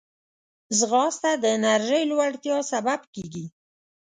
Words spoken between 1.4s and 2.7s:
د انرژۍ لوړتیا